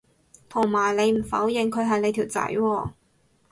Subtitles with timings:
[0.49, 2.91] 同埋你唔否認佢係你條仔喎